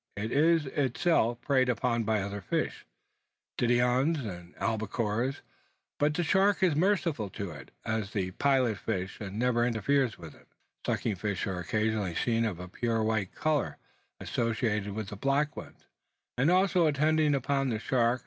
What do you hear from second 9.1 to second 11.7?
and never interferes with it. Sucking fish are